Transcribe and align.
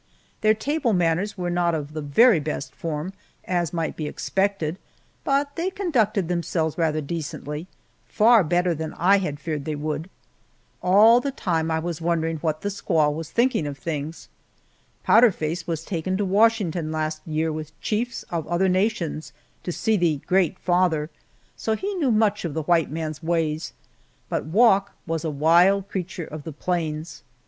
Their 0.41 0.55
table 0.55 0.93
manners 0.93 1.37
were 1.37 1.51
not 1.51 1.75
of 1.75 1.93
the 1.93 2.01
very 2.01 2.39
best 2.39 2.73
form, 2.73 3.13
as 3.45 3.71
might 3.71 3.95
be 3.95 4.07
expected, 4.07 4.79
but 5.23 5.55
they 5.55 5.69
conducted 5.69 6.27
themselves 6.27 6.75
rather 6.75 7.01
decently 7.01 7.67
far 8.07 8.43
better 8.43 8.73
than 8.73 8.93
I 8.95 9.19
had 9.19 9.39
feared 9.39 9.63
they 9.65 9.75
would. 9.75 10.09
All 10.81 11.19
the 11.21 11.29
time 11.29 11.69
I 11.69 11.77
was 11.77 12.01
wondering 12.01 12.37
what 12.37 12.61
that 12.61 12.69
squaw 12.69 13.13
was 13.13 13.29
thinking 13.29 13.67
of 13.67 13.77
things! 13.77 14.27
Powder 15.03 15.31
Face 15.31 15.67
was 15.67 15.83
taken 15.85 16.17
to 16.17 16.25
Washington 16.25 16.91
last 16.91 17.21
year 17.27 17.53
with 17.53 17.79
chiefs 17.79 18.23
of 18.31 18.47
other 18.47 18.69
nations 18.69 19.33
to 19.61 19.71
see 19.71 19.97
the 19.97 20.17
"Great 20.25 20.57
Father," 20.57 21.11
so 21.55 21.75
he 21.75 21.93
knew 21.93 22.09
much 22.09 22.43
of 22.43 22.55
the 22.55 22.63
white 22.63 22.89
man's 22.89 23.21
ways, 23.21 23.71
but 24.29 24.45
Wauk 24.47 24.93
was 25.05 25.23
a 25.23 25.29
wild 25.29 25.87
creature 25.89 26.25
of 26.25 26.41
the 26.43 26.53
plains. 26.53 27.21